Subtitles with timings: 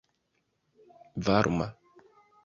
[1.25, 1.67] varma